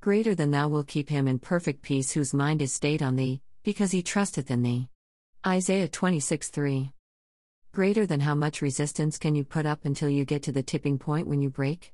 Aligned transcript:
Greater 0.00 0.32
than 0.32 0.52
thou 0.52 0.68
will 0.68 0.84
keep 0.84 1.08
him 1.08 1.26
in 1.26 1.40
perfect 1.40 1.82
peace 1.82 2.12
whose 2.12 2.32
mind 2.32 2.62
is 2.62 2.72
stayed 2.72 3.02
on 3.02 3.16
thee, 3.16 3.42
because 3.64 3.90
he 3.90 4.00
trusteth 4.00 4.48
in 4.48 4.62
thee. 4.62 4.88
Isaiah 5.44 5.88
26 5.88 6.48
3. 6.50 6.92
Greater 7.72 8.06
than 8.06 8.20
how 8.20 8.36
much 8.36 8.62
resistance 8.62 9.18
can 9.18 9.34
you 9.34 9.42
put 9.42 9.66
up 9.66 9.84
until 9.84 10.08
you 10.08 10.24
get 10.24 10.44
to 10.44 10.52
the 10.52 10.62
tipping 10.62 10.98
point 10.98 11.26
when 11.26 11.42
you 11.42 11.50
break? 11.50 11.92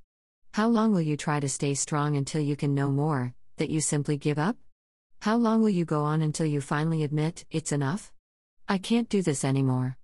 How 0.52 0.68
long 0.68 0.92
will 0.92 1.00
you 1.00 1.16
try 1.16 1.40
to 1.40 1.48
stay 1.48 1.72
strong 1.72 2.14
until 2.14 2.42
you 2.42 2.56
can 2.56 2.74
no 2.74 2.90
more, 2.90 3.34
that 3.56 3.70
you 3.70 3.80
simply 3.80 4.18
give 4.18 4.38
up? 4.38 4.58
How 5.22 5.36
long 5.36 5.62
will 5.62 5.70
you 5.70 5.86
go 5.86 6.02
on 6.02 6.20
until 6.20 6.46
you 6.46 6.60
finally 6.60 7.04
admit, 7.04 7.46
it's 7.50 7.72
enough? 7.72 8.12
I 8.68 8.76
can't 8.76 9.08
do 9.08 9.22
this 9.22 9.44
anymore. 9.44 9.96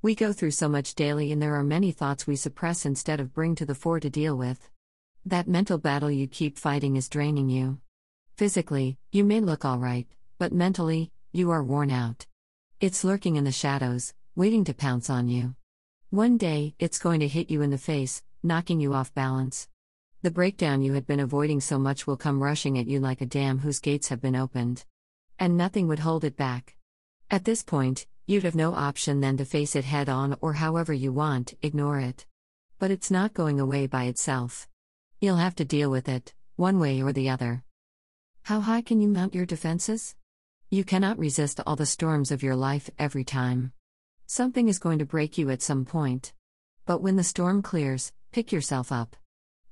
We 0.00 0.14
go 0.14 0.32
through 0.32 0.52
so 0.52 0.68
much 0.68 0.94
daily, 0.94 1.30
and 1.30 1.42
there 1.42 1.56
are 1.56 1.62
many 1.62 1.92
thoughts 1.92 2.26
we 2.26 2.36
suppress 2.36 2.86
instead 2.86 3.20
of 3.20 3.34
bring 3.34 3.54
to 3.56 3.66
the 3.66 3.74
fore 3.74 4.00
to 4.00 4.08
deal 4.08 4.34
with. 4.34 4.70
That 5.28 5.46
mental 5.46 5.76
battle 5.76 6.10
you 6.10 6.26
keep 6.26 6.56
fighting 6.56 6.96
is 6.96 7.10
draining 7.10 7.50
you. 7.50 7.80
Physically, 8.38 8.96
you 9.12 9.24
may 9.24 9.40
look 9.40 9.62
alright, 9.62 10.06
but 10.38 10.54
mentally, 10.54 11.12
you 11.32 11.50
are 11.50 11.62
worn 11.62 11.90
out. 11.90 12.24
It's 12.80 13.04
lurking 13.04 13.36
in 13.36 13.44
the 13.44 13.52
shadows, 13.52 14.14
waiting 14.34 14.64
to 14.64 14.72
pounce 14.72 15.10
on 15.10 15.28
you. 15.28 15.54
One 16.08 16.38
day, 16.38 16.74
it's 16.78 16.98
going 16.98 17.20
to 17.20 17.28
hit 17.28 17.50
you 17.50 17.60
in 17.60 17.68
the 17.68 17.76
face, 17.76 18.22
knocking 18.42 18.80
you 18.80 18.94
off 18.94 19.12
balance. 19.12 19.68
The 20.22 20.30
breakdown 20.30 20.80
you 20.80 20.94
had 20.94 21.06
been 21.06 21.20
avoiding 21.20 21.60
so 21.60 21.78
much 21.78 22.06
will 22.06 22.16
come 22.16 22.42
rushing 22.42 22.78
at 22.78 22.86
you 22.86 22.98
like 22.98 23.20
a 23.20 23.26
dam 23.26 23.58
whose 23.58 23.80
gates 23.80 24.08
have 24.08 24.22
been 24.22 24.34
opened. 24.34 24.86
And 25.38 25.58
nothing 25.58 25.88
would 25.88 25.98
hold 25.98 26.24
it 26.24 26.38
back. 26.38 26.74
At 27.30 27.44
this 27.44 27.62
point, 27.62 28.06
you'd 28.26 28.44
have 28.44 28.54
no 28.54 28.72
option 28.72 29.20
than 29.20 29.36
to 29.36 29.44
face 29.44 29.76
it 29.76 29.84
head 29.84 30.08
on 30.08 30.38
or 30.40 30.54
however 30.54 30.94
you 30.94 31.12
want, 31.12 31.52
ignore 31.60 31.98
it. 31.98 32.24
But 32.78 32.90
it's 32.90 33.10
not 33.10 33.34
going 33.34 33.60
away 33.60 33.86
by 33.86 34.04
itself. 34.04 34.66
You'll 35.20 35.36
have 35.36 35.56
to 35.56 35.64
deal 35.64 35.90
with 35.90 36.08
it, 36.08 36.32
one 36.54 36.78
way 36.78 37.02
or 37.02 37.12
the 37.12 37.28
other. 37.28 37.64
How 38.42 38.60
high 38.60 38.82
can 38.82 39.00
you 39.00 39.08
mount 39.08 39.34
your 39.34 39.46
defenses? 39.46 40.14
You 40.70 40.84
cannot 40.84 41.18
resist 41.18 41.60
all 41.66 41.76
the 41.76 41.86
storms 41.86 42.30
of 42.30 42.42
your 42.42 42.54
life 42.54 42.88
every 43.00 43.24
time. 43.24 43.72
Something 44.26 44.68
is 44.68 44.78
going 44.78 45.00
to 45.00 45.04
break 45.04 45.36
you 45.36 45.50
at 45.50 45.62
some 45.62 45.84
point. 45.84 46.32
But 46.86 47.02
when 47.02 47.16
the 47.16 47.24
storm 47.24 47.62
clears, 47.62 48.12
pick 48.32 48.52
yourself 48.52 48.92
up. 48.92 49.16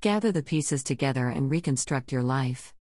Gather 0.01 0.33
the 0.33 0.43
pieces 0.43 0.83
together 0.83 1.29
and 1.29 1.51
reconstruct 1.51 2.11
your 2.11 2.23
life. 2.23 2.75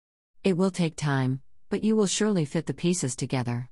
It 0.44 0.56
will 0.56 0.72
take 0.72 0.96
time, 0.96 1.42
but 1.70 1.84
you 1.84 1.96
will 1.96 2.08
surely 2.08 2.46
fit 2.46 2.68
the 2.68 2.74
pieces 2.74 3.16
together. 3.16 3.70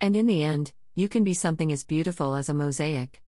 And 0.00 0.16
in 0.16 0.26
the 0.26 0.44
end, 0.44 0.72
you 0.94 1.08
can 1.08 1.24
be 1.24 1.34
something 1.34 1.72
as 1.72 1.84
beautiful 1.84 2.34
as 2.34 2.48
a 2.48 2.54
mosaic. 2.54 3.18